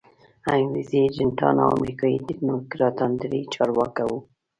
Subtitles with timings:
[0.53, 4.17] انګریزي ایجنټان او امریکایي تکنوکراتان درې چارکه وو.